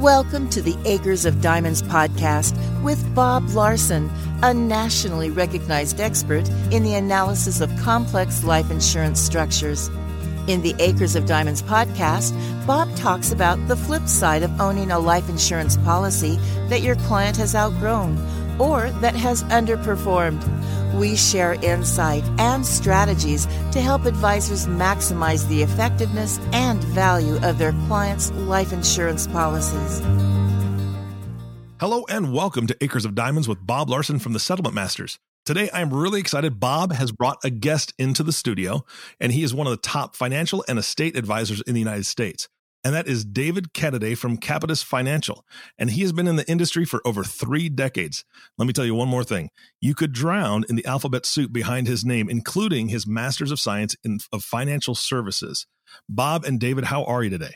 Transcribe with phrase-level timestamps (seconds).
[0.00, 4.10] Welcome to the Acres of Diamonds podcast with Bob Larson,
[4.42, 9.88] a nationally recognized expert in the analysis of complex life insurance structures.
[10.48, 12.34] In the Acres of Diamonds podcast,
[12.66, 16.38] Bob talks about the flip side of owning a life insurance policy
[16.70, 18.16] that your client has outgrown
[18.58, 20.42] or that has underperformed.
[20.94, 27.72] We share insight and strategies to help advisors maximize the effectiveness and value of their
[27.86, 30.00] clients' life insurance policies.
[31.78, 35.18] Hello and welcome to Acres of Diamonds with Bob Larson from the Settlement Masters.
[35.46, 36.58] Today, I'm really excited.
[36.58, 38.84] Bob has brought a guest into the studio,
[39.20, 42.48] and he is one of the top financial and estate advisors in the United States
[42.84, 45.44] and that is David Cadodet from Capitus Financial.
[45.78, 48.24] And he has been in the industry for over three decades.
[48.56, 49.50] Let me tell you one more thing.
[49.80, 53.96] You could drown in the alphabet soup behind his name, including his Masters of Science
[54.02, 55.66] in, of Financial Services.
[56.08, 57.54] Bob and David, how are you today?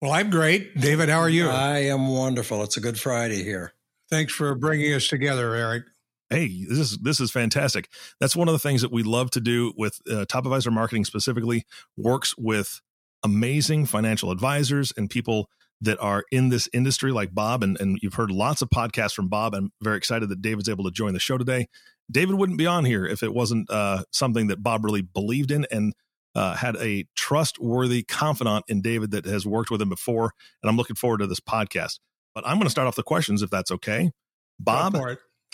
[0.00, 0.78] Well, I'm great.
[0.78, 1.48] David, how are you?
[1.48, 2.62] I am wonderful.
[2.62, 3.72] It's a good Friday here.
[4.10, 5.84] Thanks for bringing us together, Eric.
[6.30, 7.88] Hey, this is this is fantastic.
[8.18, 11.04] That's one of the things that we love to do with uh, Top Advisor Marketing
[11.04, 11.64] specifically.
[11.96, 12.80] Works with
[13.24, 15.48] amazing financial advisors and people
[15.80, 17.62] that are in this industry like Bob.
[17.62, 19.54] And, and you've heard lots of podcasts from Bob.
[19.54, 21.66] I'm very excited that David's able to join the show today.
[22.10, 25.66] David wouldn't be on here if it wasn't uh, something that Bob really believed in
[25.70, 25.94] and
[26.34, 30.32] uh, had a trustworthy confidant in David that has worked with him before.
[30.62, 31.98] And I'm looking forward to this podcast.
[32.34, 34.10] But I'm going to start off the questions if that's okay.
[34.58, 34.94] Bob,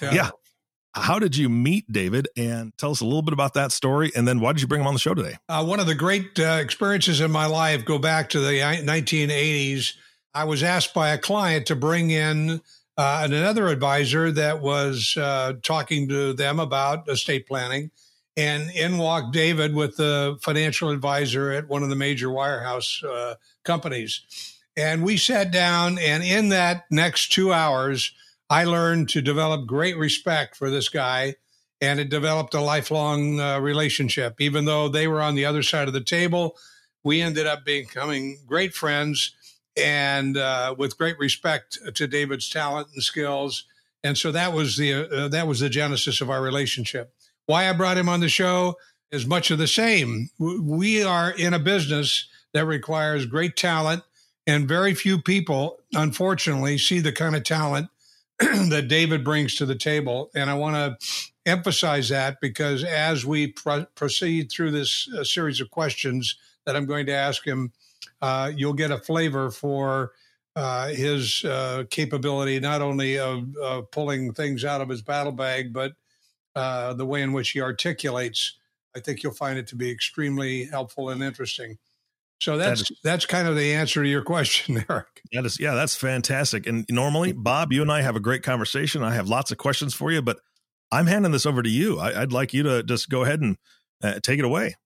[0.02, 0.12] yeah.
[0.12, 0.30] yeah.
[0.94, 2.28] How did you meet David?
[2.36, 4.10] And tell us a little bit about that story.
[4.16, 5.36] And then why did you bring him on the show today?
[5.48, 9.94] Uh, one of the great uh, experiences in my life go back to the 1980s.
[10.34, 12.60] I was asked by a client to bring in
[12.96, 17.90] uh, another advisor that was uh, talking to them about estate planning.
[18.36, 23.34] And in walked David with the financial advisor at one of the major wirehouse uh,
[23.64, 24.22] companies.
[24.76, 28.12] And we sat down, and in that next two hours,
[28.50, 31.36] I learned to develop great respect for this guy,
[31.80, 34.40] and it developed a lifelong uh, relationship.
[34.40, 36.56] Even though they were on the other side of the table,
[37.04, 39.32] we ended up becoming great friends
[39.76, 43.66] and uh, with great respect to David's talent and skills.
[44.02, 47.14] And so that was the uh, that was the genesis of our relationship.
[47.46, 48.76] Why I brought him on the show
[49.12, 50.30] is much of the same.
[50.38, 54.02] We are in a business that requires great talent,
[54.44, 57.88] and very few people, unfortunately, see the kind of talent
[58.70, 60.30] that David brings to the table.
[60.34, 65.60] And I want to emphasize that because as we pr- proceed through this uh, series
[65.60, 67.72] of questions that I'm going to ask him,
[68.22, 70.12] uh, you'll get a flavor for
[70.56, 75.92] uh, his uh, capability, not only of pulling things out of his battle bag, but
[76.54, 78.56] uh, the way in which he articulates.
[78.96, 81.78] I think you'll find it to be extremely helpful and interesting.
[82.40, 85.22] So that's that is, that's kind of the answer to your question, Eric.
[85.32, 86.66] That is, yeah, that's fantastic.
[86.66, 89.02] And normally, Bob, you and I have a great conversation.
[89.02, 90.38] I have lots of questions for you, but
[90.90, 91.98] I'm handing this over to you.
[91.98, 93.56] I, would like you to just go ahead and
[94.02, 94.76] uh, take it away.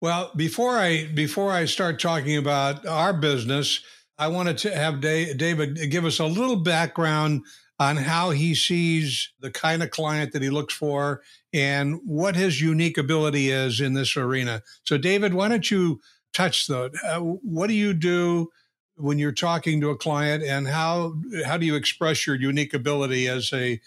[0.00, 3.80] Well, before I before I start talking about our business,
[4.18, 7.42] I wanted to have David give us a little background
[7.80, 11.22] on how he sees the kind of client that he looks for
[11.52, 14.62] and what his unique ability is in this arena.
[14.84, 16.00] So, David, why don't you
[16.34, 16.90] touch though.
[17.04, 18.50] Uh, what do you do
[18.96, 21.14] when you're talking to a client, and how
[21.46, 23.80] how do you express your unique ability as a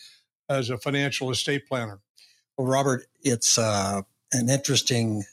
[0.49, 1.99] as a financial estate planner?
[2.57, 5.23] Well, Robert, it's uh, an interesting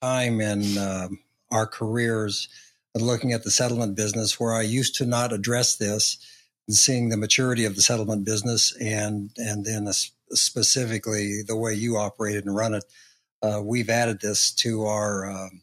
[0.00, 1.08] time in uh,
[1.50, 2.48] our careers
[2.94, 6.18] looking at the settlement business where I used to not address this
[6.66, 9.88] and seeing the maturity of the settlement business and and then
[10.30, 12.84] specifically the way you operate it and run it.
[13.42, 15.62] Uh, we've added this to our um,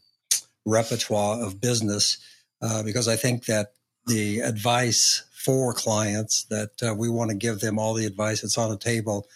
[0.66, 2.18] repertoire of business
[2.60, 3.72] uh, because I think that
[4.06, 8.58] the advice for clients that uh, we want to give them all the advice that's
[8.58, 9.26] on the table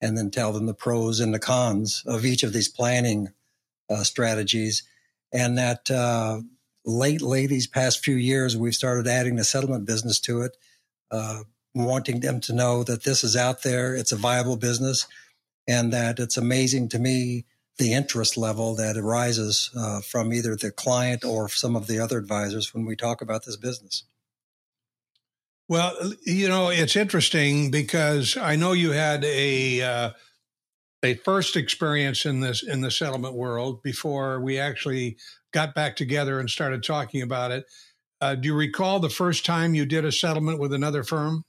[0.00, 3.28] and then tell them the pros and the cons of each of these planning
[3.88, 4.82] uh, strategies.
[5.32, 6.40] And that uh,
[6.84, 10.56] lately, these past few years, we've started adding the settlement business to it,
[11.10, 11.42] uh,
[11.74, 15.06] wanting them to know that this is out there, it's a viable business,
[15.68, 17.44] and that it's amazing to me
[17.80, 22.18] the interest level that arises uh, from either the client or some of the other
[22.18, 24.04] advisors when we talk about this business.
[25.66, 25.96] Well,
[26.26, 30.10] you know, it's interesting because I know you had a uh,
[31.02, 35.16] a first experience in this in the settlement world before we actually
[35.52, 37.64] got back together and started talking about it.
[38.20, 41.44] Uh, do you recall the first time you did a settlement with another firm?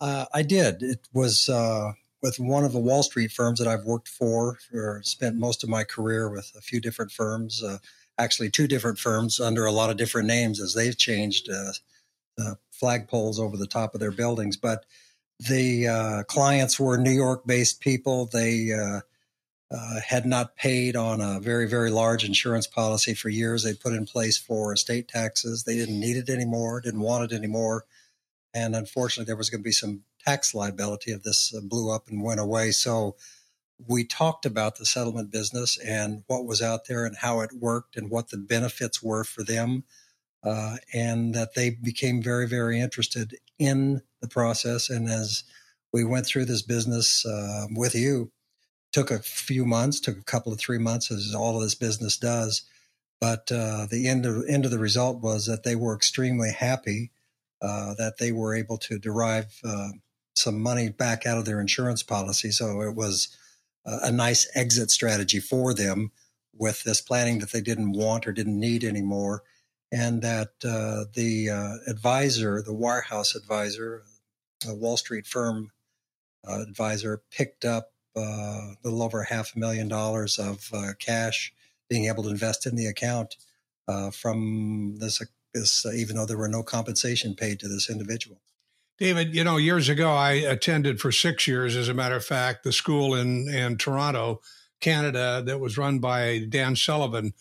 [0.00, 0.82] Uh, I did.
[0.82, 1.92] It was uh,
[2.22, 5.68] with one of the Wall Street firms that I've worked for, or spent most of
[5.68, 7.78] my career with a few different firms, uh,
[8.18, 11.72] actually two different firms under a lot of different names as they've changed uh,
[12.36, 14.56] the flagpoles over the top of their buildings.
[14.56, 14.84] But
[15.38, 18.26] the uh, clients were New York based people.
[18.26, 19.00] They uh,
[19.70, 23.62] uh, had not paid on a very, very large insurance policy for years.
[23.62, 25.64] They put in place for estate taxes.
[25.64, 27.84] They didn't need it anymore, didn't want it anymore.
[28.54, 32.08] And unfortunately, there was going to be some tax liability if this uh, blew up
[32.08, 32.70] and went away.
[32.70, 33.16] So
[33.86, 37.96] we talked about the settlement business and what was out there and how it worked
[37.96, 39.84] and what the benefits were for them.
[40.42, 44.88] Uh, and that they became very, very interested in the process.
[44.88, 45.42] And as
[45.92, 48.30] we went through this business uh, with you,
[48.92, 52.16] took a few months, took a couple of three months, as all of this business
[52.16, 52.62] does.
[53.20, 56.52] But uh, the end of the end of the result was that they were extremely
[56.52, 57.10] happy
[57.62, 59.88] uh, that they were able to derive uh,
[60.34, 62.50] some money back out of their insurance policy.
[62.50, 63.36] So it was
[63.84, 66.10] a nice exit strategy for them
[66.52, 69.44] with this planning that they didn't want or didn't need anymore.
[69.92, 74.02] And that uh, the uh, advisor, the wirehouse advisor,
[74.66, 75.70] a Wall Street firm
[76.44, 81.52] advisor, picked up a little over half a million dollars of cash,
[81.88, 83.36] being able to invest in the account
[83.88, 85.22] uh, from this,
[85.56, 88.40] this even though there were no compensation paid to this individual.
[88.98, 92.64] David, you know, years ago, I attended for six years, as a matter of fact,
[92.64, 94.40] the school in, in Toronto,
[94.80, 97.34] Canada, that was run by Dan Sullivan.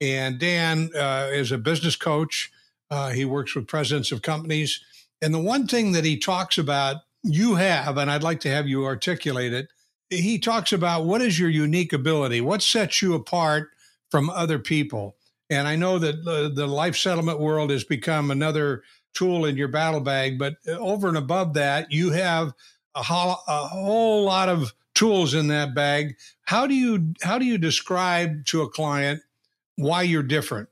[0.00, 2.52] And Dan uh, is a business coach.
[2.90, 4.80] Uh, he works with presidents of companies.
[5.20, 8.68] And the one thing that he talks about, you have, and I'd like to have
[8.68, 9.68] you articulate it,
[10.10, 12.40] he talks about what is your unique ability?
[12.40, 13.70] What sets you apart
[14.10, 15.16] from other people?
[15.50, 19.68] And I know that the, the life settlement world has become another tool in your
[19.68, 20.38] battle bag.
[20.38, 22.54] But over and above that, you have
[22.94, 26.16] a, ho- a whole lot of tools in that bag.
[26.42, 29.22] How do you how do you describe to a client
[29.76, 30.68] why you're different?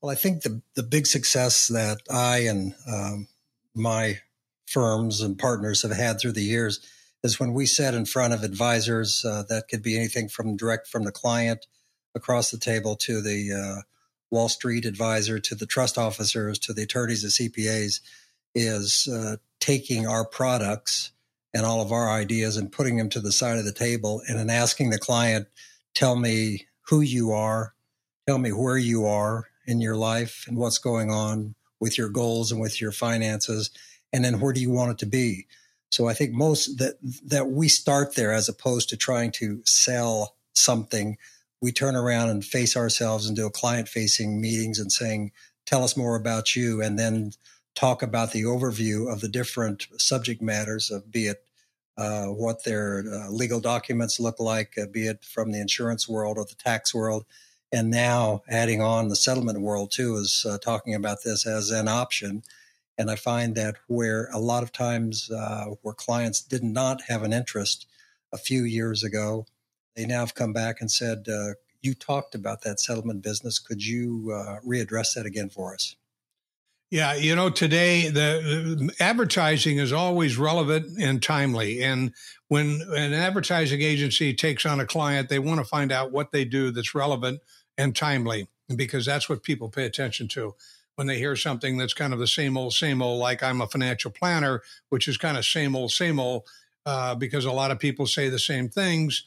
[0.00, 3.28] Well, I think the the big success that I and um,
[3.74, 4.20] my
[4.66, 6.80] firms and partners have had through the years
[7.22, 10.86] is when we sat in front of advisors uh, that could be anything from direct
[10.86, 11.66] from the client
[12.14, 13.82] across the table to the uh,
[14.30, 18.00] Wall Street advisor to the trust officers to the attorneys, the CPAs,
[18.54, 21.12] is uh, taking our products
[21.52, 24.38] and all of our ideas and putting them to the side of the table and
[24.38, 25.46] then asking the client,
[25.94, 27.74] tell me who you are,
[28.26, 32.50] tell me where you are in your life and what's going on with your goals
[32.50, 33.70] and with your finances,
[34.12, 35.46] and then where do you want it to be?
[35.90, 36.94] So I think most that
[37.26, 41.18] that we start there as opposed to trying to sell something
[41.60, 45.32] we turn around and face ourselves and do a client facing meetings and saying,
[45.66, 47.32] tell us more about you, and then
[47.74, 51.44] talk about the overview of the different subject matters of be it
[51.96, 56.38] uh, what their uh, legal documents look like, uh, be it from the insurance world
[56.38, 57.24] or the tax world.
[57.72, 61.88] And now adding on the settlement world too is uh, talking about this as an
[61.88, 62.42] option.
[62.98, 67.22] And I find that where a lot of times uh, where clients did not have
[67.22, 67.86] an interest
[68.32, 69.46] a few years ago,
[69.96, 73.58] they now have come back and said, uh, You talked about that settlement business.
[73.58, 75.96] Could you uh, readdress that again for us?
[76.90, 81.82] Yeah, you know, today the, advertising is always relevant and timely.
[81.82, 82.12] And
[82.48, 86.44] when an advertising agency takes on a client, they want to find out what they
[86.44, 87.40] do that's relevant
[87.76, 90.54] and timely because that's what people pay attention to
[90.94, 93.66] when they hear something that's kind of the same old, same old, like I'm a
[93.66, 96.44] financial planner, which is kind of same old, same old,
[96.86, 99.24] uh, because a lot of people say the same things.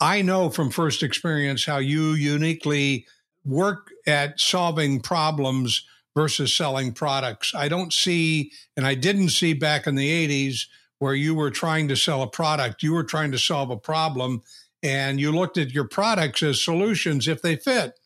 [0.00, 3.06] I know from first experience how you uniquely
[3.44, 5.84] work at solving problems
[6.16, 7.54] versus selling products.
[7.54, 10.66] I don't see, and I didn't see back in the 80s
[10.98, 14.42] where you were trying to sell a product, you were trying to solve a problem
[14.82, 17.98] and you looked at your products as solutions if they fit.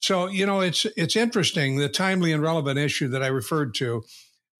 [0.00, 4.02] So, you know, it's it's interesting the timely and relevant issue that I referred to.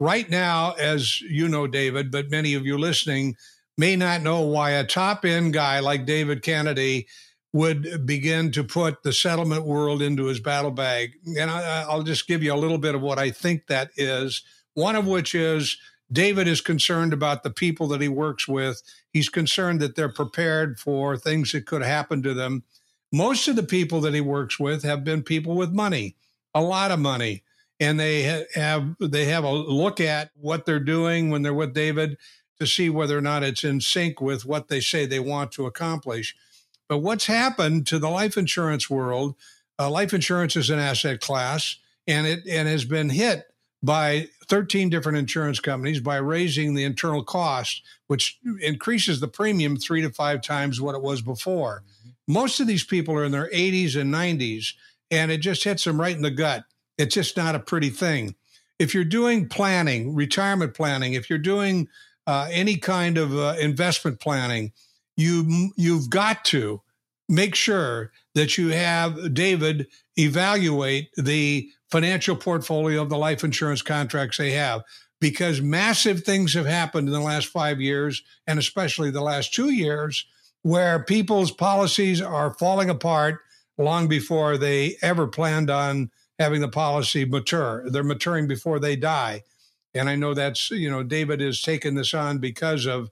[0.00, 3.36] Right now, as you know, David, but many of you listening,
[3.78, 7.06] may not know why a top end guy like David Kennedy
[7.52, 11.14] would begin to put the settlement world into his battle bag.
[11.38, 14.42] And I, will just give you a little bit of what I think that is.
[14.74, 15.78] One of which is
[16.12, 18.82] David is concerned about the people that he works with.
[19.12, 22.64] He's concerned that they're prepared for things that could happen to them.
[23.12, 26.16] Most of the people that he works with have been people with money,
[26.54, 27.44] a lot of money,
[27.80, 28.22] and they
[28.54, 32.18] have they have a look at what they're doing when they're with David
[32.60, 35.66] to see whether or not it's in sync with what they say they want to
[35.66, 36.34] accomplish.
[36.88, 39.34] But what's happened to the life insurance world?
[39.78, 43.44] Uh, life insurance is an asset class, and it and has been hit
[43.82, 50.02] by 13 different insurance companies by raising the internal cost, which increases the premium three
[50.02, 51.84] to five times what it was before.
[52.00, 52.32] Mm-hmm.
[52.32, 54.72] Most of these people are in their 80s and 90s,
[55.10, 56.64] and it just hits them right in the gut.
[56.96, 58.34] It's just not a pretty thing.
[58.78, 61.88] if you're doing planning, retirement planning, if you're doing
[62.28, 64.70] uh, any kind of uh, investment planning,
[65.16, 66.82] you you've got to
[67.26, 74.36] make sure that you have David evaluate the financial portfolio of the life insurance contracts
[74.36, 74.82] they have
[75.20, 79.70] because massive things have happened in the last five years and especially the last two
[79.70, 80.26] years
[80.62, 83.40] where people's policies are falling apart
[83.78, 87.88] long before they ever planned on having the policy mature.
[87.88, 89.44] They're maturing before they die.
[89.94, 93.10] And I know that's, you know, David has taken this on because of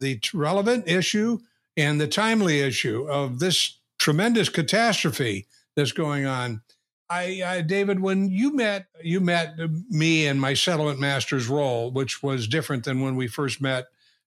[0.00, 1.38] the relevant issue
[1.76, 6.62] and the timely issue of this tremendous catastrophe that's going on.
[7.10, 9.54] I, I, David, when you met, you met
[9.88, 13.86] me in my settlement master's role, which was different than when we first met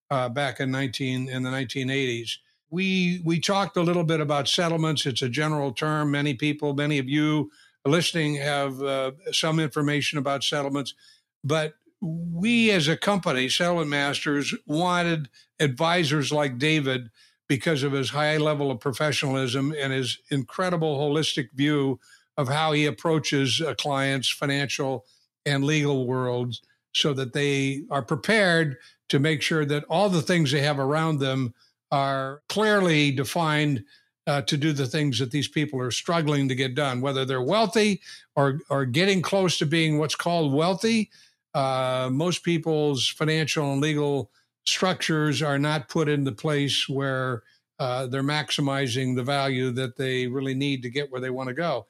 [0.10, 2.39] uh, back in nineteen in the nineteen eighties.
[2.72, 5.05] We we talked a little bit about settlements.
[5.05, 6.10] It's a general term.
[6.10, 7.51] Many people, many of you
[7.86, 10.96] listening, have uh, some information about settlements,
[11.43, 15.29] but we as a company, Settlement Masters, wanted
[15.60, 17.10] advisors like David
[17.48, 22.00] because of his high level of professionalism and his incredible holistic view
[22.38, 25.05] of how he approaches a client's financial
[25.46, 26.62] and legal worlds
[26.93, 28.77] so that they are prepared
[29.10, 31.53] to make sure that all the things they have around them
[31.91, 33.84] are clearly defined
[34.27, 37.41] uh, to do the things that these people are struggling to get done, whether they're
[37.41, 38.01] wealthy
[38.36, 41.10] or, or getting close to being what's called wealthy.
[41.53, 44.31] Uh, most people's financial and legal
[44.65, 47.43] structures are not put into place where
[47.79, 51.53] uh, they're maximizing the value that they really need to get where they want to
[51.53, 51.88] go.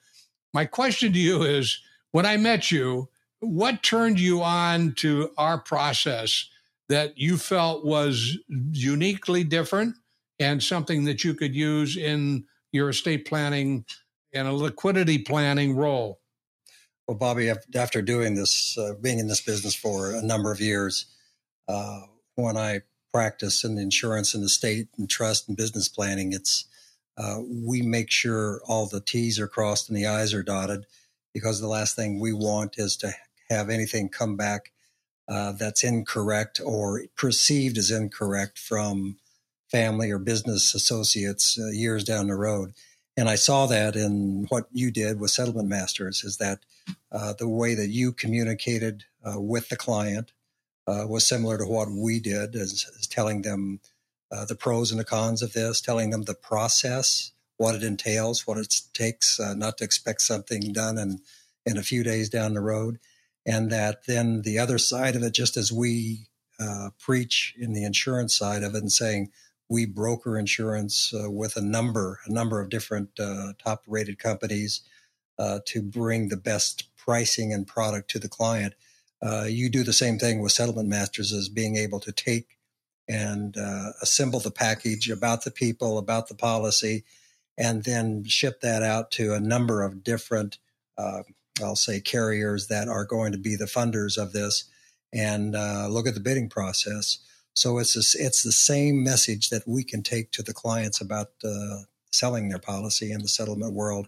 [0.53, 3.09] My question to you is when I met you,
[3.41, 6.49] what turned you on to our process
[6.87, 9.95] that you felt was uniquely different
[10.39, 13.83] and something that you could use in your estate planning
[14.33, 16.20] and a liquidity planning role?
[17.07, 21.05] Well, Bobby, after doing this, uh, being in this business for a number of years,
[21.67, 22.01] uh,
[22.35, 22.81] when I
[23.13, 26.65] practice in insurance and estate and trust and business planning, it's
[27.17, 30.85] uh, we make sure all the T's are crossed and the I's are dotted
[31.33, 33.11] because the last thing we want is to
[33.49, 34.71] have anything come back
[35.27, 39.17] uh, that's incorrect or perceived as incorrect from
[39.69, 42.73] family or business associates uh, years down the road.
[43.17, 46.59] And I saw that in what you did with Settlement Masters is that
[47.11, 50.31] uh, the way that you communicated uh, with the client
[50.87, 53.79] uh, was similar to what we did, as, as telling them
[54.31, 58.47] uh, the pros and the cons of this, telling them the process, what it entails,
[58.47, 61.19] what it takes, uh, not to expect something done in,
[61.65, 62.99] in a few days down the road.
[63.45, 66.27] And that then the other side of it, just as we
[66.99, 69.31] preach in the insurance side of it and saying,
[69.67, 74.81] we broker insurance with a number, a number of different top rated companies
[75.41, 78.73] uh, to bring the best pricing and product to the client.
[79.47, 82.57] you do the same thing with settlement masters as being able to take
[83.11, 87.03] and uh, assemble the package about the people, about the policy,
[87.57, 90.57] and then ship that out to a number of different,
[90.97, 91.23] uh,
[91.61, 94.63] I'll say, carriers that are going to be the funders of this,
[95.13, 97.19] and uh, look at the bidding process.
[97.53, 101.31] So it's a, it's the same message that we can take to the clients about
[101.43, 101.81] uh,
[102.13, 104.07] selling their policy in the settlement world.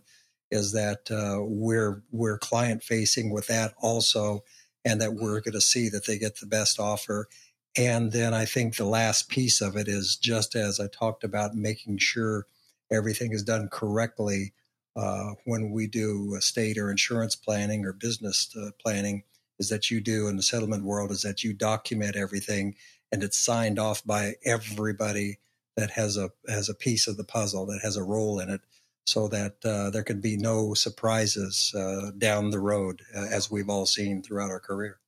[0.54, 4.44] Is that uh, we're we're client facing with that also,
[4.86, 7.28] and that we're going to see that they get the best offer.
[7.76, 11.56] And then I think the last piece of it is just as I talked about
[11.56, 12.46] making sure
[12.92, 14.54] everything is done correctly
[14.96, 19.24] uh, when we do estate or insurance planning or business uh, planning,
[19.60, 22.76] is that you do in the settlement world is that you document everything
[23.12, 25.40] and it's signed off by everybody
[25.76, 28.62] that has a has a piece of the puzzle that has a role in it
[29.06, 33.70] so that uh, there could be no surprises uh, down the road uh, as we've
[33.70, 35.00] all seen throughout our career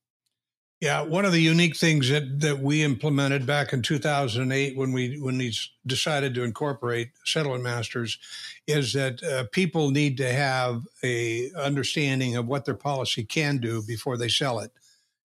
[0.80, 5.18] yeah, one of the unique things that, that we implemented back in 2008 when we
[5.18, 5.54] when we
[5.86, 8.18] decided to incorporate settlement masters
[8.66, 13.82] is that uh, people need to have a understanding of what their policy can do
[13.86, 14.70] before they sell it.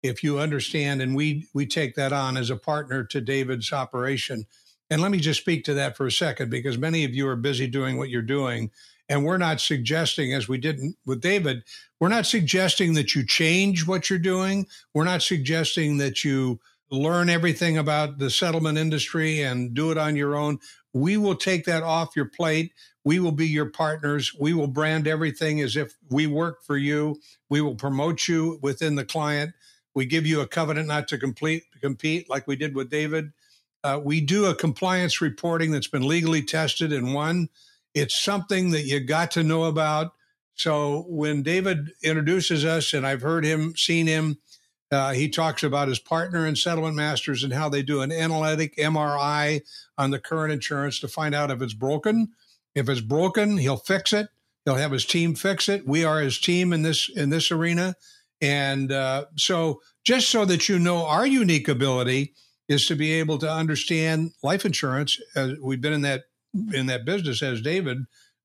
[0.02, 4.46] If you understand, and we we take that on as a partner to David's operation.
[4.94, 7.34] And let me just speak to that for a second because many of you are
[7.34, 8.70] busy doing what you're doing
[9.08, 11.64] and we're not suggesting, as we did with David,
[11.98, 14.68] we're not suggesting that you change what you're doing.
[14.94, 16.60] We're not suggesting that you
[16.92, 20.60] learn everything about the settlement industry and do it on your own.
[20.92, 22.72] We will take that off your plate.
[23.02, 24.32] We will be your partners.
[24.38, 27.20] We will brand everything as if we work for you.
[27.50, 29.54] We will promote you within the client.
[29.92, 33.32] We give you a covenant not to complete, compete like we did with David.
[33.84, 37.50] Uh, we do a compliance reporting that's been legally tested and won.
[37.94, 40.14] It's something that you got to know about.
[40.56, 44.38] So when David introduces us, and I've heard him, seen him
[44.90, 48.76] Uh, he talks about his partner in Settlement Masters and how they do an analytic
[48.78, 49.62] MRI
[49.98, 52.30] on the current insurance to find out if it's broken.
[52.74, 54.28] If it's broken, he'll fix it.
[54.64, 55.86] He'll have his team fix it.
[55.86, 57.96] We are his team in this in this arena,
[58.40, 62.34] and uh, so just so that you know, our unique ability
[62.68, 65.20] is to be able to understand life insurance.
[65.36, 66.24] Uh, we've been in that
[66.72, 67.98] in that business as David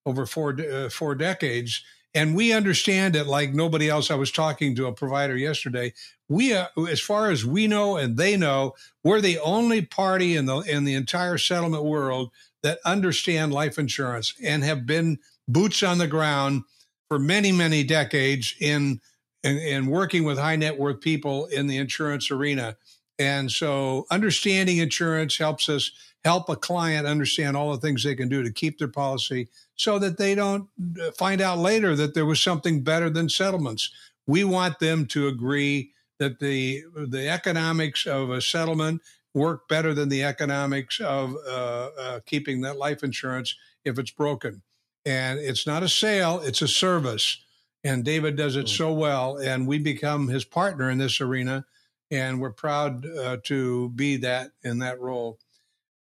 [0.06, 1.84] over four uh, four decades,
[2.14, 4.12] and we understand it like nobody else.
[4.12, 5.94] I was talking to a provider yesterday.
[6.28, 8.74] We, uh, as far as we know and they know,
[9.04, 12.32] we're the only party in the in the entire settlement world
[12.64, 16.64] that understand life insurance and have been boots on the ground
[17.08, 19.02] for many, many decades in,
[19.44, 22.78] in working with high net worth people in the insurance arena.
[23.20, 25.92] And so understanding insurance helps us
[26.24, 30.00] help a client understand all the things they can do to keep their policy so
[30.00, 30.68] that they don't
[31.02, 33.92] uh, find out later that there was something better than settlements.
[34.28, 39.02] We want them to agree that the the economics of a settlement
[39.34, 44.62] work better than the economics of uh, uh, keeping that life insurance if it's broken
[45.06, 47.44] and it's not a sale, it's a service.
[47.84, 48.78] And David does it mm.
[48.78, 51.66] so well, and we become his partner in this arena,
[52.12, 55.40] and we're proud uh, to be that in that role.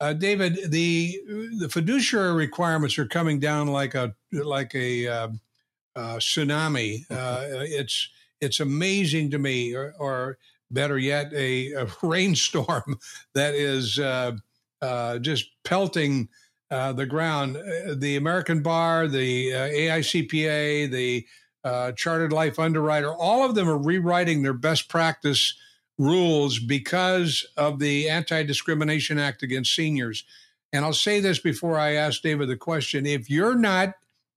[0.01, 1.21] Uh, David, the
[1.59, 5.29] the fiduciary requirements are coming down like a like a uh,
[5.97, 7.05] uh tsunami.
[7.11, 8.09] Uh, it's
[8.41, 10.39] it's amazing to me, or, or
[10.71, 12.99] better yet, a, a, rainstorm
[13.35, 16.29] that is uh, just pelting
[16.71, 17.57] uh, the ground.
[17.57, 21.27] Uh, the American Bar, the uh, AICPA, the
[21.65, 25.55] uh, Chartered Life Underwriter, all of them are rewriting their best practice
[25.99, 30.25] rules because of the Anti Discrimination Act against seniors.
[30.73, 33.95] And I'll say this before I ask David the question if you're not,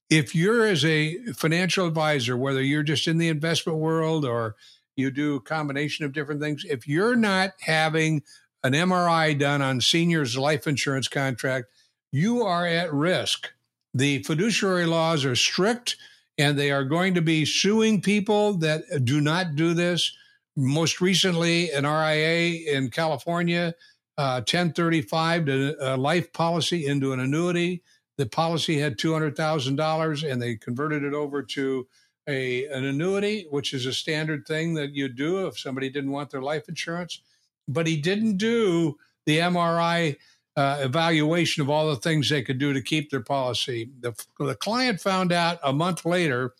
[0.09, 4.55] if you're as a financial advisor, whether you're just in the investment world or
[4.95, 8.23] you do a combination of different things, if you're not having
[8.63, 11.67] an MRI done on seniors' life insurance contract,
[12.11, 13.51] you are at risk.
[13.93, 15.97] The fiduciary laws are strict
[16.37, 20.15] and they are going to be suing people that do not do this.
[20.55, 23.73] Most recently, an RIA in California,
[24.17, 27.83] uh, 1035 to a life policy into an annuity.
[28.17, 31.87] The policy had $200,000 and they converted it over to
[32.27, 36.29] a, an annuity, which is a standard thing that you do if somebody didn't want
[36.29, 37.21] their life insurance.
[37.67, 40.17] But he didn't do the MRI
[40.55, 43.89] uh, evaluation of all the things they could do to keep their policy.
[44.01, 46.53] The, the client found out a month later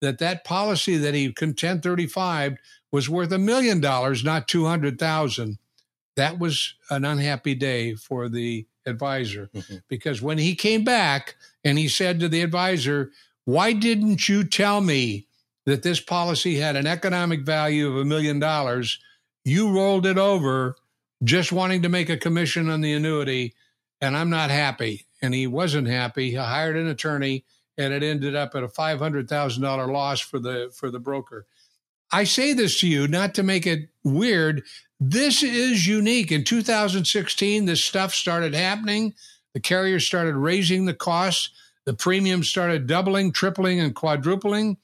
[0.00, 2.56] that that policy that he 1035
[2.92, 5.58] was worth a million dollars, not 200,000.
[6.16, 9.76] That was an unhappy day for the advisor mm-hmm.
[9.88, 13.10] because when he came back and he said to the advisor,
[13.46, 15.26] Why didn't you tell me
[15.64, 18.98] that this policy had an economic value of a million dollars?
[19.44, 20.76] You rolled it over
[21.24, 23.54] just wanting to make a commission on the annuity,
[24.00, 25.06] and I'm not happy.
[25.22, 26.30] And he wasn't happy.
[26.30, 27.44] He hired an attorney,
[27.78, 30.98] and it ended up at a five hundred thousand dollar loss for the for the
[30.98, 31.46] broker.
[32.12, 34.62] I say this to you not to make it weird.
[35.00, 36.30] This is unique.
[36.30, 39.14] In 2016, this stuff started happening.
[39.54, 41.50] The carriers started raising the costs.
[41.84, 44.76] The premiums started doubling, tripling, and quadrupling.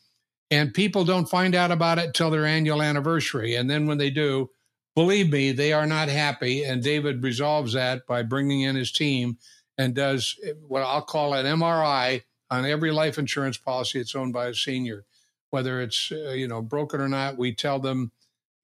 [0.50, 3.54] And people don't find out about it till their annual anniversary.
[3.54, 4.50] And then when they do,
[4.94, 6.64] believe me, they are not happy.
[6.64, 9.36] And David resolves that by bringing in his team
[9.76, 10.34] and does
[10.66, 15.04] what I'll call an MRI on every life insurance policy that's owned by a senior,
[15.50, 17.38] whether it's uh, you know broken or not.
[17.38, 18.12] We tell them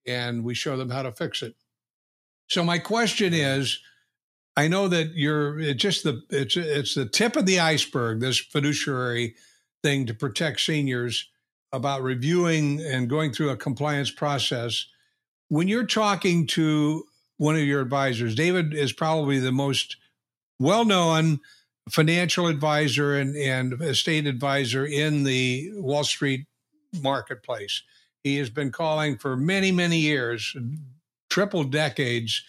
[0.06, 1.54] and we show them how to fix it.
[2.48, 3.80] So my question is.
[4.56, 8.20] I know that you're it's just the it's it's the tip of the iceberg.
[8.20, 9.34] This fiduciary
[9.82, 11.28] thing to protect seniors
[11.72, 14.86] about reviewing and going through a compliance process
[15.48, 17.04] when you're talking to
[17.36, 19.96] one of your advisors, David is probably the most
[20.58, 21.40] well known
[21.90, 26.46] financial advisor and, and estate advisor in the Wall Street
[27.02, 27.82] marketplace.
[28.22, 30.56] He has been calling for many, many years,
[31.28, 32.42] triple decades,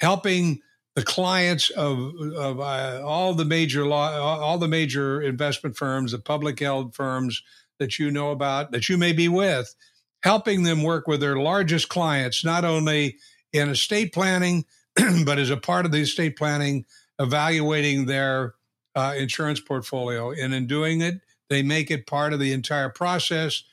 [0.00, 0.60] helping
[0.94, 6.18] the clients of, of uh, all the major law, all the major investment firms, the
[6.18, 7.42] public held firms
[7.78, 9.74] that you know about, that you may be with,
[10.22, 13.16] helping them work with their largest clients, not only
[13.52, 14.64] in estate planning,
[15.24, 16.84] but as a part of the estate planning,
[17.18, 18.54] evaluating their
[18.94, 20.30] uh, insurance portfolio.
[20.30, 23.64] And in doing it, they make it part of the entire process.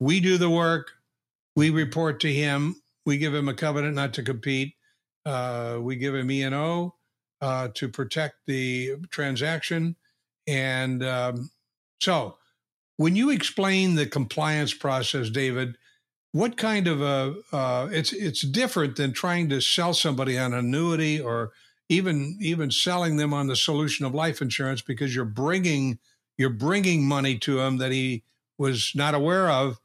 [0.00, 0.92] We do the work,
[1.54, 4.74] we report to him, we give him a covenant not to compete,
[5.26, 6.94] uh, we give him E and O
[7.40, 9.96] uh, to protect the transaction,
[10.46, 11.50] and um,
[12.00, 12.38] so
[12.96, 15.76] when you explain the compliance process, David,
[16.32, 21.20] what kind of a uh, it's it's different than trying to sell somebody on annuity
[21.20, 21.52] or
[21.88, 25.98] even even selling them on the solution of life insurance because you're bringing
[26.38, 28.22] you're bringing money to him that he
[28.58, 29.80] was not aware of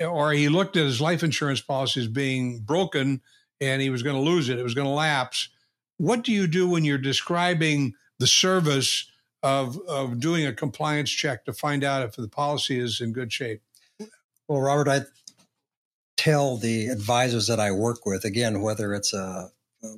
[0.00, 3.20] or he looked at his life insurance policy as being broken
[3.60, 5.48] and he was going to lose it it was going to lapse.
[5.98, 9.10] What do you do when you're describing the service
[9.42, 13.32] of of doing a compliance check to find out if the policy is in good
[13.32, 13.62] shape?
[14.48, 15.00] Well robert i
[16.16, 19.50] tell the advisors that I work with, again, whether it's a,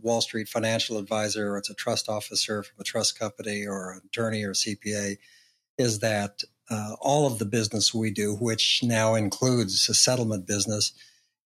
[0.03, 4.03] Wall Street financial advisor or it's a trust officer from a trust company or an
[4.05, 5.17] attorney or CPA,
[5.79, 10.93] is that uh, all of the business we do, which now includes a settlement business,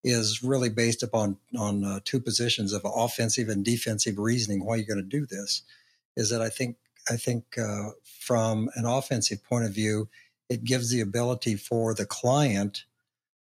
[0.05, 4.65] is really based upon on uh, two positions of offensive and defensive reasoning.
[4.65, 5.63] Why you're going to do this
[6.17, 6.77] is that I think
[7.11, 10.09] I think uh, from an offensive point of view,
[10.49, 12.85] it gives the ability for the client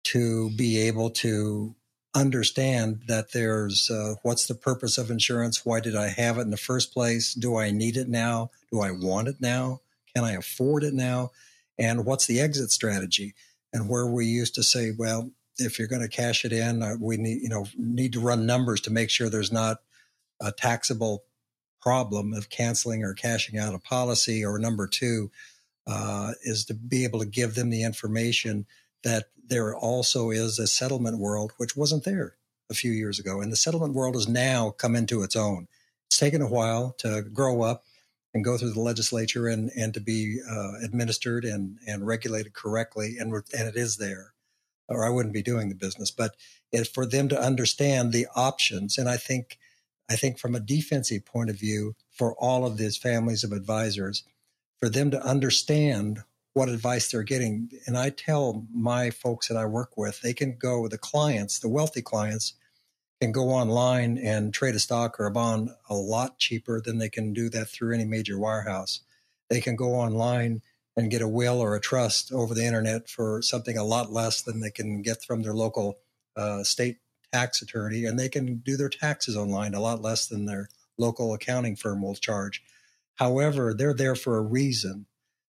[0.05, 1.75] to be able to
[2.15, 5.65] understand that there's uh, what's the purpose of insurance?
[5.65, 7.35] Why did I have it in the first place?
[7.35, 8.51] Do I need it now?
[8.73, 9.81] Do I want it now?
[10.15, 11.31] Can I afford it now?
[11.79, 13.35] And what's the exit strategy?
[13.73, 16.95] And where we used to say, well, if you're going to cash it in, uh,
[17.01, 19.79] we need you know need to run numbers to make sure there's not
[20.41, 21.25] a taxable
[21.81, 24.45] problem of canceling or cashing out a policy.
[24.45, 25.31] Or number two
[25.87, 28.67] uh, is to be able to give them the information
[29.03, 32.37] that there also is a settlement world which wasn't there
[32.71, 33.41] a few years ago.
[33.41, 35.69] And the settlement world has now come into its own.
[36.07, 37.85] It's taken a while to grow up
[38.35, 43.17] and go through the legislature and, and to be uh, administered and, and regulated correctly.
[43.19, 44.35] And, and it is there,
[44.89, 46.11] or I wouldn't be doing the business.
[46.11, 46.37] But
[46.71, 49.59] it, for them to understand the options, and I think,
[50.11, 54.25] I think from a defensive point of view, for all of these families of advisors,
[54.81, 56.23] for them to understand
[56.55, 57.71] what advice they're getting.
[57.87, 61.59] And I tell my folks that I work with, they can go, with the clients,
[61.59, 62.55] the wealthy clients,
[63.21, 67.09] can go online and trade a stock or a bond a lot cheaper than they
[67.09, 69.01] can do that through any major wirehouse.
[69.51, 70.63] They can go online
[70.97, 74.43] and get a will or a trust over the internet for something a lot less
[74.43, 75.99] than they can get from their local
[76.37, 76.99] uh, state
[77.33, 81.35] tax attorney, and they can do their taxes online a lot less than their local
[81.35, 82.63] accounting firm will charge.
[83.17, 85.07] However, they're there for a reason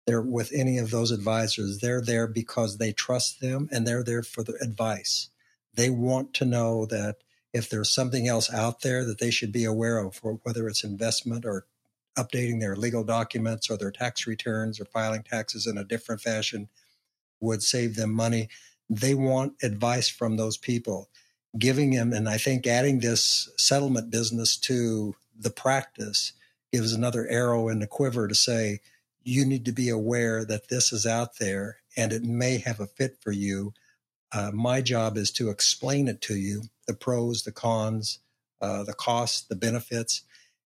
[0.06, 1.78] they're with any of those advisors.
[1.78, 5.28] They're there because they trust them and they're there for the advice.
[5.74, 7.18] They want to know that
[7.52, 11.44] if there's something else out there that they should be aware of, whether it's investment
[11.44, 11.66] or
[12.16, 16.68] updating their legal documents or their tax returns or filing taxes in a different fashion
[17.40, 18.48] would save them money.
[18.88, 21.08] They want advice from those people,
[21.58, 26.32] giving them, and I think adding this settlement business to the practice
[26.72, 28.80] gives another arrow in the quiver to say,
[29.22, 32.86] you need to be aware that this is out there and it may have a
[32.86, 33.72] fit for you.
[34.32, 38.20] Uh, my job is to explain it to you the pros, the cons,
[38.60, 40.22] uh, the costs, the benefits,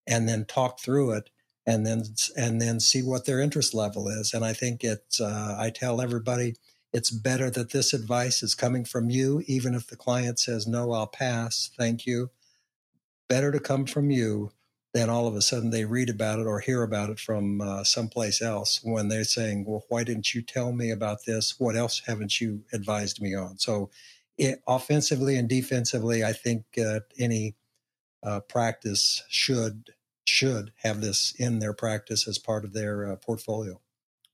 [0.06, 1.30] and then talk through it
[1.66, 2.04] and then
[2.36, 4.34] and then see what their interest level is.
[4.34, 6.56] And I think it's uh, I tell everybody
[6.92, 10.92] it's better that this advice is coming from you, even if the client says no,
[10.92, 12.30] I'll pass, thank you.
[13.28, 14.52] Better to come from you
[14.94, 17.82] then all of a sudden they read about it or hear about it from uh,
[17.82, 21.58] someplace else when they're saying, well, why didn't you tell me about this?
[21.58, 23.58] What else haven't you advised me on?
[23.58, 23.90] So,
[24.38, 27.54] it, offensively and defensively, I think uh, any
[28.22, 29.90] uh, practice should
[30.26, 33.80] should have this in their practice as part of their uh, portfolio.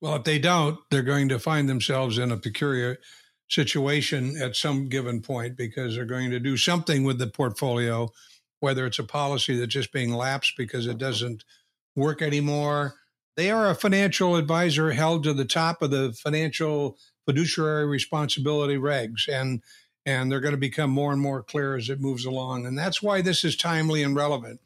[0.01, 2.99] Well, if they don't, they're going to find themselves in a peculiar
[3.49, 8.09] situation at some given point because they're going to do something with the portfolio
[8.61, 11.45] whether it's a policy that's just being lapsed because it doesn't
[11.97, 12.95] work anymore.
[13.37, 19.29] They are a financial advisor held to the top of the financial fiduciary responsibility regs,
[19.29, 19.63] and
[20.07, 22.67] and they're going to become more and more clear as it moves along.
[22.67, 24.61] And that's why this is timely and relevant.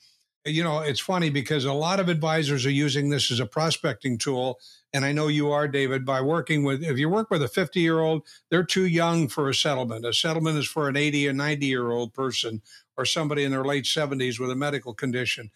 [0.46, 4.18] You know, it's funny because a lot of advisors are using this as a prospecting
[4.18, 4.58] tool.
[4.92, 7.80] And I know you are, David, by working with, if you work with a 50
[7.80, 10.04] year old, they're too young for a settlement.
[10.04, 12.60] A settlement is for an 80 or 90 year old person
[12.96, 15.50] or somebody in their late 70s with a medical condition.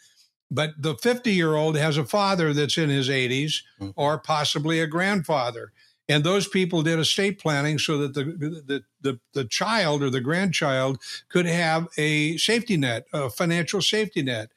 [0.51, 3.91] But the 50 year old has a father that's in his 80s mm-hmm.
[3.97, 5.73] or possibly a grandfather.
[6.09, 10.23] And those people did estate planning so that the, the, the, the, child or the
[10.23, 10.99] grandchild
[11.29, 14.51] could have a safety net, a financial safety net.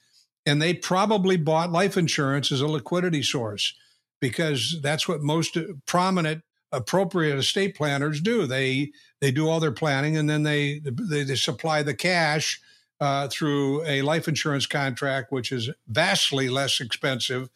[0.52, 3.74] And they probably bought life insurance as a liquidity source
[4.20, 8.46] because that's what most prominent appropriate estate planners do.
[8.46, 12.60] They they do all their planning and then they they, they supply the cash
[13.00, 17.50] uh, through a life insurance contract, which is vastly less expensive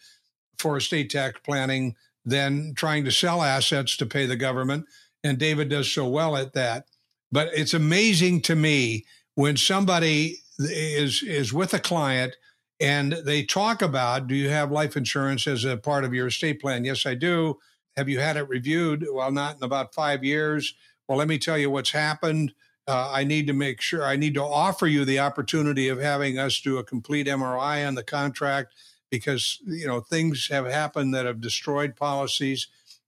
[0.58, 4.86] for estate tax planning than trying to sell assets to pay the government.
[5.22, 6.86] And David does so well at that.
[7.30, 9.04] But it's amazing to me
[9.34, 12.38] when somebody is is with a client
[12.80, 16.62] and they talk about do you have life insurance as a part of your estate
[16.62, 16.86] plan?
[16.86, 17.60] Yes i do.
[17.96, 19.06] Have you had it reviewed?
[19.12, 20.74] Well not in about five years.
[21.08, 22.54] Well let me tell you what's happened.
[22.88, 26.38] Uh, i need to make sure i need to offer you the opportunity of having
[26.38, 28.76] us do a complete mri on the contract
[29.10, 32.68] because you know things have happened that have destroyed policies.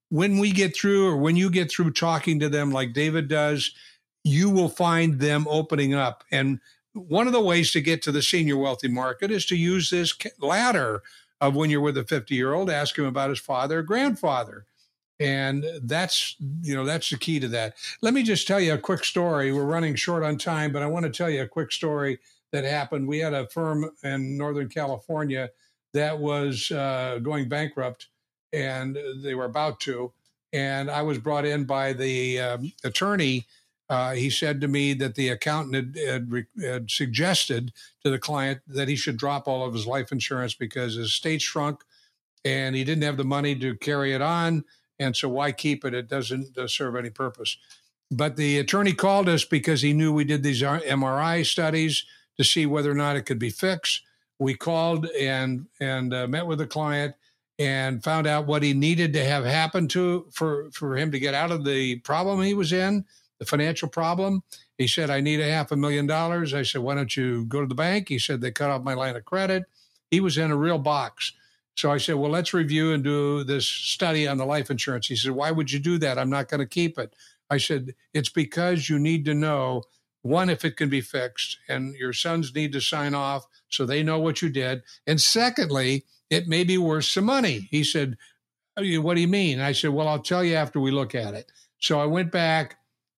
[0.10, 3.72] When we get through or when you get through talking to them like david does
[4.28, 6.24] you will find them opening up.
[6.32, 6.60] And
[6.98, 10.18] one of the ways to get to the senior wealthy market is to use this
[10.40, 11.02] ladder
[11.40, 14.66] of when you're with a 50 year old, ask him about his father or grandfather.
[15.20, 17.76] And that's, you know, that's the key to that.
[18.02, 19.52] Let me just tell you a quick story.
[19.52, 22.20] We're running short on time, but I want to tell you a quick story
[22.52, 23.08] that happened.
[23.08, 25.50] We had a firm in Northern California
[25.94, 28.08] that was uh, going bankrupt
[28.54, 30.12] and they were about to.
[30.54, 33.46] And I was brought in by the um, attorney
[33.90, 37.72] uh, he said to me that the accountant had, had, had, suggested
[38.04, 41.42] to the client that he should drop all of his life insurance because his estate
[41.42, 41.84] shrunk
[42.44, 44.64] and he didn't have the money to carry it on.
[45.00, 45.94] And so why keep it?
[45.94, 47.58] It doesn't serve any purpose.
[48.12, 52.06] But the attorney called us because he knew we did these MRI studies
[52.38, 54.02] to see whether or not it could be fixed.
[54.40, 57.16] We called and and uh, met with the client
[57.60, 61.34] and found out what he needed to have happen to for for him to get
[61.34, 63.04] out of the problem he was in
[63.40, 64.44] the financial problem.
[64.78, 66.54] He said, I need a half a million dollars.
[66.54, 68.10] I said, Why don't you go to the bank?
[68.10, 69.66] He said, They cut off my line of credit.
[70.12, 71.34] He was in a real box.
[71.76, 75.08] So I said, Well, let's review and do this study on the life insurance.
[75.08, 76.18] He said, Why would you do that?
[76.18, 77.16] I'm not going to keep it.
[77.50, 79.84] I said, It's because you need to know
[80.24, 84.04] one, if it can be fixed, and your sons need to sign off so they
[84.04, 84.82] know what you did.
[85.06, 87.68] And secondly, it may be worth some money.
[87.72, 88.18] He said,
[88.76, 89.60] What do you mean?
[89.60, 91.52] I said, Well, I'll tell you after we look at it.
[91.80, 92.78] So I went back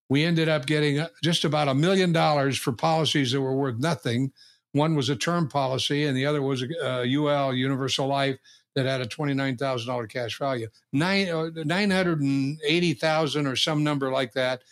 [0.10, 4.32] we ended up getting just about a million dollars for policies that were worth nothing.
[4.74, 8.38] One was a term policy, and the other was a, UL Universal Life
[8.76, 13.48] that had a twenty-nine thousand dollar cash value, nine uh, nine hundred and eighty thousand
[13.48, 14.64] or some number like that.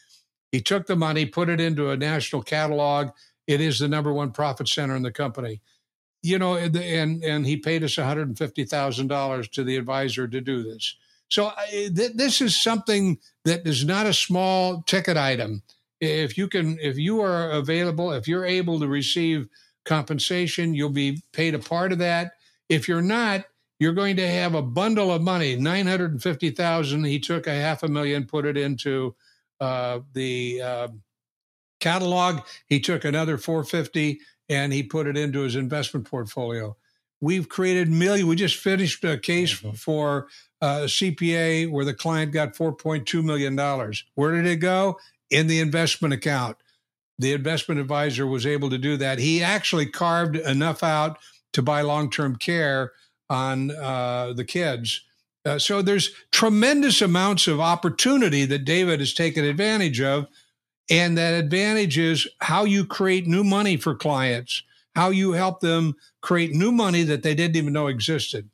[0.51, 3.09] He took the money, put it into a national catalog.
[3.47, 5.61] It is the number one profit center in the company.
[6.23, 9.77] You know, and and he paid us one hundred and fifty thousand dollars to the
[9.77, 10.95] advisor to do this.
[11.29, 15.61] So th- this is something that is not a small ticket item.
[15.99, 19.47] If you can, if you are available, if you're able to receive
[19.83, 22.33] compensation, you'll be paid a part of that.
[22.69, 23.45] If you're not,
[23.79, 27.03] you're going to have a bundle of money, nine hundred and fifty thousand.
[27.05, 29.15] He took a half a million, put it into
[29.59, 30.87] uh, the uh,
[31.79, 32.41] catalog.
[32.67, 36.75] He took another four fifty, and he put it into his investment portfolio.
[37.21, 38.27] We've created million.
[38.27, 39.75] We just finished a case mm-hmm.
[39.75, 40.27] for
[40.61, 43.55] uh, CPA where the client got $4.2 million.
[44.15, 44.99] Where did it go?
[45.29, 46.57] In the investment account.
[47.19, 49.19] The investment advisor was able to do that.
[49.19, 51.17] He actually carved enough out
[51.53, 52.91] to buy long term care
[53.29, 55.01] on uh, the kids.
[55.45, 60.27] Uh, so there's tremendous amounts of opportunity that David has taken advantage of.
[60.89, 64.63] And that advantage is how you create new money for clients,
[64.95, 68.49] how you help them create new money that they didn't even know existed.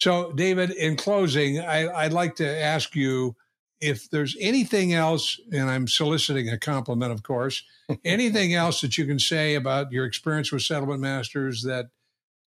[0.00, 3.34] So, David, in closing, I, would like to ask you
[3.80, 7.62] if there's anything else, and I'm soliciting a compliment, of course,
[8.04, 11.86] anything else that you can say about your experience with settlement masters that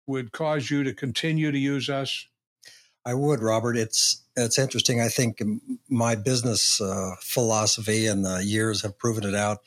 [0.07, 2.27] would cause you to continue to use us?
[3.05, 3.77] I would, Robert.
[3.77, 5.01] It's it's interesting.
[5.01, 5.43] I think
[5.89, 9.59] my business uh, philosophy and the years have proven it out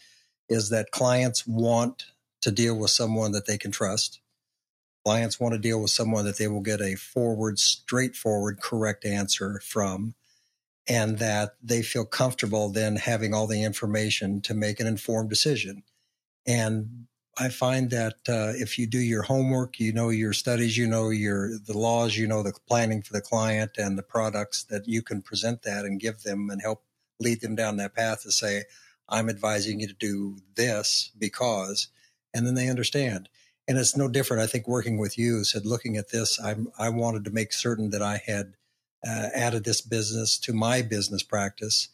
[0.48, 2.06] is that clients want
[2.42, 4.21] to deal with someone that they can trust
[5.04, 9.60] Clients want to deal with someone that they will get a forward, straightforward, correct answer
[9.66, 10.14] from,
[10.88, 15.84] and that they feel comfortable then having all the information to make an informed decision.
[16.46, 20.86] And I find that uh, if you do your homework, you know your studies, you
[20.86, 24.88] know your the laws, you know the planning for the client and the products that
[24.88, 26.84] you can present that and give them and help
[27.20, 28.64] lead them down that path to say,
[29.08, 31.88] I'm advising you to do this because,
[32.34, 33.30] and then they understand
[33.72, 34.44] and it's no different.
[34.44, 37.92] I think working with you said, looking at this, I I wanted to make certain
[37.92, 38.56] that I had
[39.08, 41.88] uh, added this business to my business practice,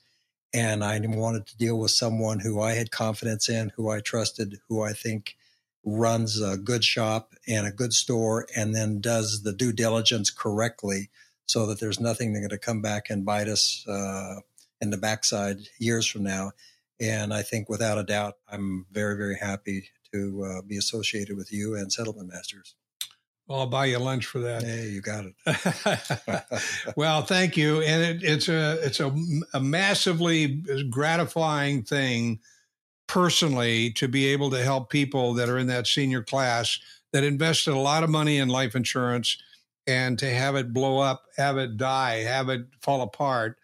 [0.52, 4.60] and I wanted to deal with someone who I had confidence in, who I trusted,
[4.68, 5.38] who I think
[5.86, 11.12] runs a good shop and a good store, and then does the due diligence correctly,
[11.46, 14.40] so that there's nothing that's going to come back and bite us uh,
[14.82, 16.54] in the backside years from now.
[17.00, 21.52] And I think without a doubt, I'm very, very happy to uh, be associated with
[21.52, 22.76] you and Settlement Masters.
[23.48, 24.64] Well, I'll buy you lunch for that.
[24.64, 26.94] Hey, you got it.
[26.98, 29.16] well, thank you, and it, it's a it's a,
[29.54, 32.40] a, massively gratifying thing
[33.08, 36.78] personally to be able to help people that are in that senior class
[37.14, 39.38] that invested a lot of money in life insurance
[39.88, 43.58] and to have it blow up, have it die, have it fall apart.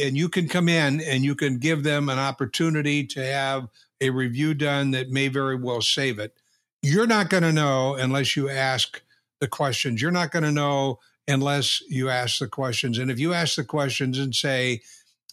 [0.00, 3.68] And you can come in and you can give them an opportunity to have
[4.00, 6.34] a review done that may very well save it.
[6.82, 9.02] You're not going to know unless you ask
[9.40, 10.00] the questions.
[10.00, 12.98] You're not going to know unless you ask the questions.
[12.98, 14.80] And if you ask the questions and say,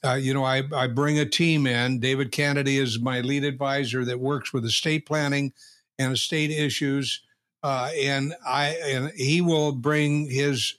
[0.04, 2.00] uh, you know, I, I bring a team in.
[2.00, 5.54] David Kennedy is my lead advisor that works with estate planning
[5.98, 7.22] and estate issues,
[7.64, 10.76] uh, and I and he will bring his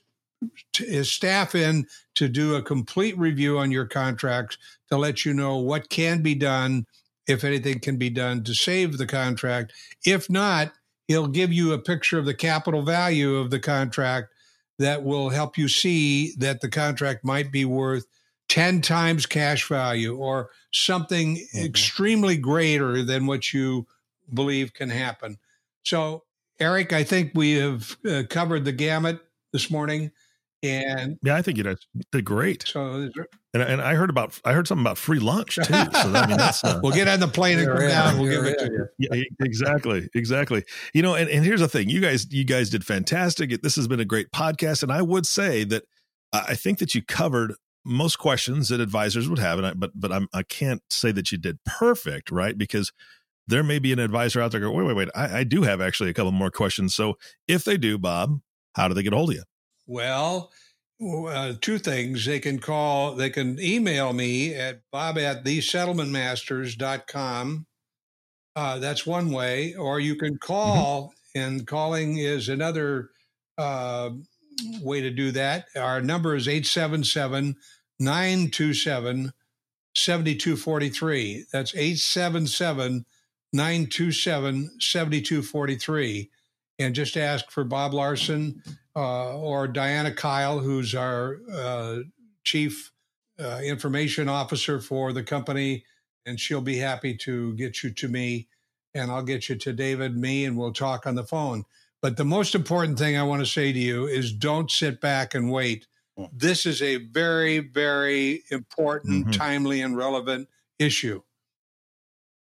[0.73, 4.57] his staff in to do a complete review on your contracts
[4.89, 6.85] to let you know what can be done,
[7.29, 9.71] if anything can be done to save the contract.
[10.03, 10.73] If not,
[11.07, 14.33] he'll give you a picture of the capital value of the contract
[14.79, 18.05] that will help you see that the contract might be worth
[18.47, 21.65] 10 times cash value or something mm-hmm.
[21.65, 23.85] extremely greater than what you
[24.33, 25.37] believe can happen.
[25.83, 26.23] So,
[26.59, 29.19] Eric, I think we have uh, covered the gamut
[29.53, 30.11] this morning.
[30.63, 31.75] And yeah, I think you
[32.11, 32.65] did great.
[32.67, 33.09] So,
[33.53, 35.63] and, and I heard about I heard something about free lunch too.
[35.63, 38.19] So I mean, that's uh, we'll get on the plane and come down.
[38.19, 39.09] We'll give it to you.
[39.11, 40.63] Yeah, exactly, exactly.
[40.93, 43.61] You know, and, and here's the thing: you guys, you guys did fantastic.
[43.61, 45.83] This has been a great podcast, and I would say that
[46.31, 47.53] I think that you covered
[47.85, 51.31] most questions that advisors would have, and I, but but I'm, I can't say that
[51.31, 52.57] you did perfect, right?
[52.57, 52.91] Because
[53.47, 55.81] there may be an advisor out there go, wait, wait, wait, I, I do have
[55.81, 56.93] actually a couple more questions.
[56.93, 58.41] So if they do, Bob,
[58.75, 59.43] how do they get a hold of you?
[59.87, 60.51] Well,
[61.01, 62.25] uh, two things.
[62.25, 67.65] They can call, they can email me at bob at thesettlementmasters.com.
[68.55, 69.75] Uh, that's one way.
[69.75, 70.45] Or you can mm-hmm.
[70.45, 71.39] call, mm-hmm.
[71.39, 73.11] and calling is another
[73.57, 74.09] uh,
[74.81, 75.65] way to do that.
[75.75, 77.55] Our number is 877
[77.99, 79.33] 927
[79.95, 81.45] 7243.
[81.51, 83.05] That's 877
[83.53, 86.29] 927 7243.
[86.79, 88.63] And just ask for Bob Larson
[88.95, 91.97] uh, or Diana Kyle, who's our uh,
[92.43, 92.91] chief
[93.37, 95.83] uh, information officer for the company.
[96.25, 98.47] And she'll be happy to get you to me.
[98.95, 101.65] And I'll get you to David, me, and we'll talk on the phone.
[102.01, 105.35] But the most important thing I want to say to you is don't sit back
[105.35, 105.85] and wait.
[106.17, 106.25] Hmm.
[106.33, 109.31] This is a very, very important, mm-hmm.
[109.31, 110.47] timely, and relevant
[110.79, 111.21] issue.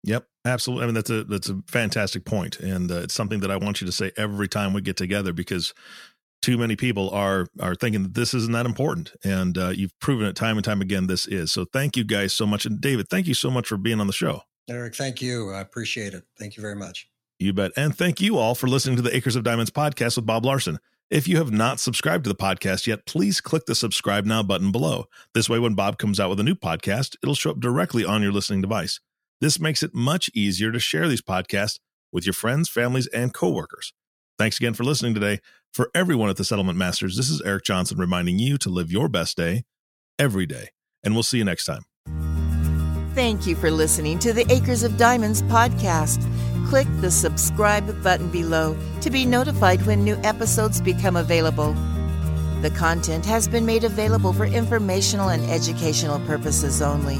[0.06, 0.84] Yep, absolutely.
[0.84, 3.82] I mean, that's a that's a fantastic point, and uh, it's something that I want
[3.82, 5.74] you to say every time we get together because
[6.44, 10.28] too many people are are thinking that this isn't that important, and uh, you've proven
[10.28, 11.08] it time and time again.
[11.08, 11.66] This is so.
[11.66, 14.14] Thank you guys so much, and David, thank you so much for being on the
[14.14, 14.42] show.
[14.70, 15.52] Eric, thank you.
[15.52, 16.24] I appreciate it.
[16.38, 17.10] Thank you very much.
[17.40, 17.72] You bet.
[17.76, 20.80] And thank you all for listening to the Acres of Diamonds podcast with Bob Larson.
[21.10, 24.72] If you have not subscribed to the podcast yet, please click the subscribe now button
[24.72, 25.06] below.
[25.34, 28.24] This way, when Bob comes out with a new podcast, it'll show up directly on
[28.24, 29.00] your listening device.
[29.42, 31.80] This makes it much easier to share these podcasts
[32.12, 33.94] with your friends, families, and coworkers.
[34.38, 35.40] Thanks again for listening today.
[35.74, 39.10] For everyone at the Settlement Masters, this is Eric Johnson reminding you to live your
[39.10, 39.66] best day
[40.18, 40.70] every day.
[41.04, 41.84] And we'll see you next time.
[43.14, 46.22] Thank you for listening to the Acres of Diamonds podcast.
[46.68, 51.74] Click the subscribe button below to be notified when new episodes become available.
[52.62, 57.20] The content has been made available for informational and educational purposes only.